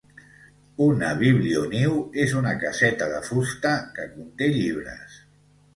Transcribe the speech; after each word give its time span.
Una 0.85 1.11
biblioniu 1.19 1.93
és 2.25 2.35
una 2.41 2.55
caseta 2.65 3.11
de 3.15 3.21
fusta 3.31 3.79
que 3.99 4.11
conté 4.17 4.53
llibres 4.59 5.25